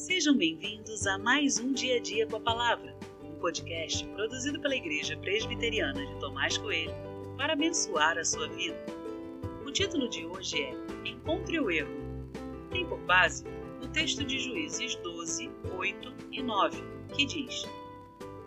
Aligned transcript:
Sejam 0.00 0.34
bem-vindos 0.34 1.06
a 1.06 1.18
mais 1.18 1.58
um 1.58 1.74
Dia 1.74 1.96
a 1.96 2.00
Dia 2.00 2.26
com 2.26 2.36
a 2.36 2.40
Palavra, 2.40 2.96
um 3.22 3.34
podcast 3.34 4.02
produzido 4.06 4.58
pela 4.58 4.74
Igreja 4.74 5.14
Presbiteriana 5.18 6.06
de 6.06 6.18
Tomás 6.18 6.56
Coelho 6.56 6.94
para 7.36 7.52
abençoar 7.52 8.16
a 8.16 8.24
sua 8.24 8.48
vida. 8.48 8.82
O 9.66 9.70
título 9.70 10.08
de 10.08 10.24
hoje 10.24 10.62
é 10.62 10.74
Encontre 11.06 11.60
o 11.60 11.70
Erro. 11.70 11.92
Tem 12.70 12.86
por 12.86 12.98
base 13.00 13.44
o 13.82 13.88
texto 13.88 14.24
de 14.24 14.38
Juízes 14.38 14.96
12, 14.96 15.50
8 15.76 16.14
e 16.32 16.42
9, 16.42 16.82
que 17.14 17.26
diz: 17.26 17.64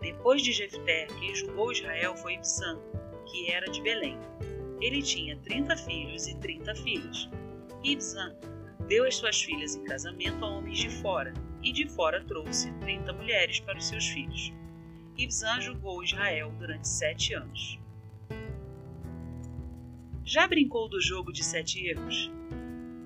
Depois 0.00 0.40
de 0.40 0.50
Jefté, 0.50 1.08
quem 1.20 1.34
julgou 1.34 1.72
Israel 1.72 2.16
foi 2.16 2.36
Ibsã, 2.36 2.80
que 3.26 3.52
era 3.52 3.70
de 3.70 3.82
Belém. 3.82 4.18
Ele 4.80 5.02
tinha 5.02 5.36
trinta 5.36 5.76
filhos 5.76 6.26
e 6.26 6.34
trinta 6.38 6.74
filhas. 6.74 7.28
Ibsã 7.84 8.34
deu 8.88 9.06
as 9.06 9.16
suas 9.16 9.42
filhas 9.42 9.74
em 9.74 9.84
casamento 9.84 10.44
a 10.44 10.48
homens 10.48 10.78
de 10.78 10.90
fora, 10.90 11.32
e 11.62 11.72
de 11.72 11.88
fora 11.88 12.22
trouxe 12.24 12.70
trinta 12.74 13.12
mulheres 13.12 13.58
para 13.60 13.78
os 13.78 13.86
seus 13.86 14.06
filhos. 14.06 14.52
Ibzan 15.16 15.60
julgou 15.60 16.02
Israel 16.02 16.52
durante 16.58 16.86
sete 16.86 17.34
anos. 17.34 17.78
Já 20.24 20.46
brincou 20.46 20.88
do 20.88 21.00
jogo 21.00 21.32
de 21.32 21.44
sete 21.44 21.86
erros? 21.86 22.30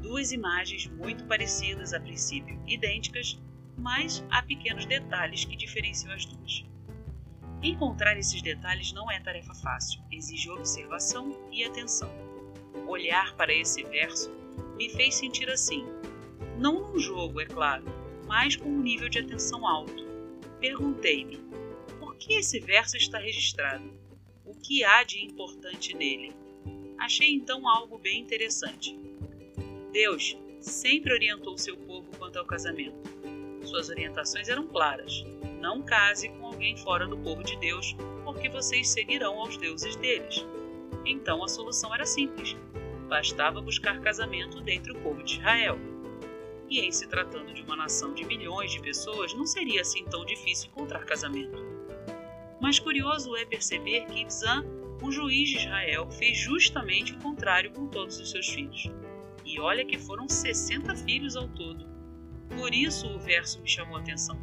Duas 0.00 0.32
imagens 0.32 0.86
muito 0.86 1.24
parecidas 1.24 1.94
a 1.94 2.00
princípio, 2.00 2.60
idênticas, 2.66 3.40
mas 3.78 4.24
há 4.30 4.42
pequenos 4.42 4.84
detalhes 4.84 5.44
que 5.44 5.56
diferenciam 5.56 6.12
as 6.12 6.26
duas. 6.26 6.64
Encontrar 7.62 8.18
esses 8.18 8.42
detalhes 8.42 8.92
não 8.92 9.10
é 9.10 9.20
tarefa 9.20 9.54
fácil, 9.54 10.02
exige 10.10 10.50
observação 10.50 11.38
e 11.52 11.64
atenção. 11.64 12.10
Olhar 12.88 13.34
para 13.36 13.54
esse 13.54 13.84
verso 13.84 14.30
me 14.82 14.88
fez 14.88 15.14
sentir 15.14 15.48
assim. 15.48 15.86
Não 16.58 16.80
num 16.80 16.98
jogo, 16.98 17.40
é 17.40 17.46
claro, 17.46 17.84
mas 18.26 18.56
com 18.56 18.68
um 18.68 18.82
nível 18.82 19.08
de 19.08 19.20
atenção 19.20 19.64
alto. 19.64 20.04
Perguntei-me: 20.58 21.38
por 22.00 22.16
que 22.16 22.34
esse 22.34 22.58
verso 22.58 22.96
está 22.96 23.18
registrado? 23.18 23.84
O 24.44 24.54
que 24.56 24.82
há 24.82 25.04
de 25.04 25.24
importante 25.24 25.94
nele? 25.94 26.32
Achei 26.98 27.32
então 27.32 27.68
algo 27.68 27.96
bem 27.96 28.20
interessante. 28.20 28.98
Deus 29.92 30.36
sempre 30.60 31.12
orientou 31.12 31.56
seu 31.56 31.76
povo 31.76 32.10
quanto 32.18 32.38
ao 32.40 32.44
casamento. 32.44 32.96
Suas 33.64 33.88
orientações 33.88 34.48
eram 34.48 34.66
claras: 34.66 35.24
não 35.60 35.80
case 35.80 36.28
com 36.28 36.46
alguém 36.46 36.76
fora 36.76 37.06
do 37.06 37.18
povo 37.18 37.44
de 37.44 37.56
Deus, 37.58 37.94
porque 38.24 38.48
vocês 38.48 38.88
seguirão 38.88 39.38
aos 39.38 39.56
deuses 39.56 39.94
deles. 39.94 40.44
Então 41.06 41.44
a 41.44 41.48
solução 41.48 41.94
era 41.94 42.04
simples: 42.04 42.56
bastava 43.12 43.60
buscar 43.60 44.00
casamento 44.00 44.58
dentre 44.62 44.90
o 44.90 45.00
povo 45.02 45.22
de 45.22 45.34
Israel. 45.34 45.78
E 46.70 46.80
em 46.80 46.90
se 46.90 47.06
tratando 47.06 47.52
de 47.52 47.60
uma 47.60 47.76
nação 47.76 48.14
de 48.14 48.24
milhões 48.24 48.72
de 48.72 48.80
pessoas, 48.80 49.34
não 49.34 49.44
seria 49.44 49.82
assim 49.82 50.02
tão 50.06 50.24
difícil 50.24 50.70
encontrar 50.70 51.04
casamento. 51.04 51.62
Mas 52.58 52.78
curioso 52.78 53.36
é 53.36 53.44
perceber 53.44 54.06
que 54.06 54.22
Ibzan, 54.22 54.64
o 55.02 55.12
juiz 55.12 55.50
de 55.50 55.58
Israel, 55.58 56.10
fez 56.10 56.38
justamente 56.38 57.12
o 57.12 57.18
contrário 57.18 57.70
com 57.72 57.86
todos 57.86 58.18
os 58.18 58.30
seus 58.30 58.48
filhos. 58.48 58.90
E 59.44 59.60
olha 59.60 59.84
que 59.84 59.98
foram 59.98 60.26
60 60.26 60.96
filhos 60.96 61.36
ao 61.36 61.48
todo. 61.48 61.86
Por 62.56 62.72
isso 62.72 63.06
o 63.08 63.18
verso 63.18 63.60
me 63.60 63.68
chamou 63.68 63.98
a 63.98 64.00
atenção. 64.00 64.40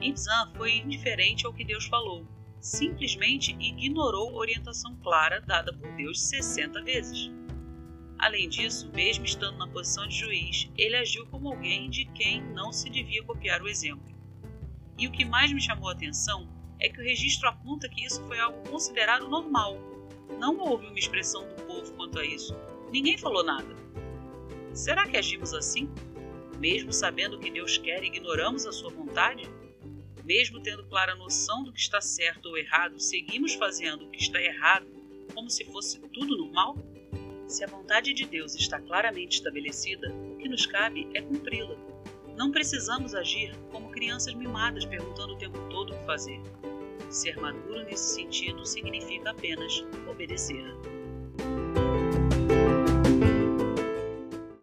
Ibzan 0.00 0.52
foi 0.56 0.76
indiferente 0.76 1.46
ao 1.46 1.52
que 1.52 1.64
Deus 1.64 1.86
falou, 1.86 2.24
simplesmente 2.60 3.56
ignorou 3.58 4.34
orientação 4.34 4.96
clara 5.02 5.40
dada 5.40 5.72
por 5.72 5.90
Deus 5.92 6.20
60 6.22 6.82
vezes. 6.82 7.30
Além 8.18 8.48
disso, 8.48 8.90
mesmo 8.94 9.24
estando 9.24 9.56
na 9.56 9.66
posição 9.66 10.06
de 10.06 10.14
juiz, 10.14 10.70
ele 10.76 10.96
agiu 10.96 11.26
como 11.26 11.48
alguém 11.48 11.88
de 11.88 12.04
quem 12.04 12.42
não 12.52 12.70
se 12.70 12.90
devia 12.90 13.24
copiar 13.24 13.62
o 13.62 13.68
exemplo. 13.68 14.14
E 14.98 15.06
o 15.06 15.10
que 15.10 15.24
mais 15.24 15.50
me 15.50 15.60
chamou 15.60 15.88
a 15.88 15.92
atenção 15.92 16.46
é 16.78 16.90
que 16.90 17.00
o 17.00 17.02
registro 17.04 17.48
aponta 17.48 17.88
que 17.88 18.04
isso 18.04 18.22
foi 18.26 18.38
algo 18.38 18.68
considerado 18.68 19.26
normal. 19.26 19.78
Não 20.38 20.58
houve 20.58 20.86
uma 20.86 20.98
expressão 20.98 21.48
do 21.48 21.62
povo 21.62 21.92
quanto 21.94 22.18
a 22.18 22.24
isso. 22.24 22.54
Ninguém 22.92 23.16
falou 23.16 23.42
nada. 23.42 23.74
Será 24.74 25.06
que 25.06 25.16
agimos 25.16 25.54
assim? 25.54 25.90
Mesmo 26.58 26.92
sabendo 26.92 27.36
o 27.36 27.40
que 27.40 27.50
Deus 27.50 27.78
quer, 27.78 28.04
ignoramos 28.04 28.66
a 28.66 28.72
sua 28.72 28.90
vontade? 28.90 29.48
Mesmo 30.30 30.60
tendo 30.60 30.84
clara 30.84 31.16
noção 31.16 31.64
do 31.64 31.72
que 31.72 31.80
está 31.80 32.00
certo 32.00 32.46
ou 32.46 32.56
errado, 32.56 33.00
seguimos 33.00 33.54
fazendo 33.54 34.04
o 34.04 34.10
que 34.10 34.22
está 34.22 34.40
errado 34.40 34.86
como 35.34 35.50
se 35.50 35.64
fosse 35.64 35.98
tudo 36.12 36.38
normal? 36.38 36.78
Se 37.48 37.64
a 37.64 37.66
vontade 37.66 38.14
de 38.14 38.24
Deus 38.26 38.54
está 38.54 38.80
claramente 38.80 39.38
estabelecida, 39.38 40.08
o 40.14 40.36
que 40.36 40.48
nos 40.48 40.66
cabe 40.66 41.08
é 41.14 41.20
cumpri-la. 41.20 41.74
Não 42.36 42.52
precisamos 42.52 43.12
agir 43.12 43.52
como 43.72 43.90
crianças 43.90 44.32
mimadas 44.34 44.84
perguntando 44.84 45.32
o 45.32 45.36
tempo 45.36 45.58
todo 45.68 45.92
o 45.92 45.98
que 45.98 46.06
fazer. 46.06 46.40
Ser 47.10 47.36
maduro 47.36 47.82
nesse 47.82 48.14
sentido 48.14 48.64
significa 48.64 49.30
apenas 49.30 49.84
obedecer. 50.08 50.64